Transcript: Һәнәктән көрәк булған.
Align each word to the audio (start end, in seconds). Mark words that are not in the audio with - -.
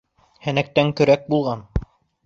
Һәнәктән 0.47 0.91
көрәк 1.01 1.31
булған. 1.37 1.65